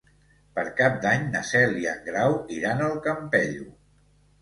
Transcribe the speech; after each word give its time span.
Per 0.55 0.63
Cap 0.79 0.95
d'Any 1.03 1.27
na 1.35 1.43
Cel 1.51 1.79
i 1.83 1.87
en 1.93 2.03
Grau 2.09 2.41
iran 2.59 2.85
al 2.91 3.01
Campello. 3.09 3.73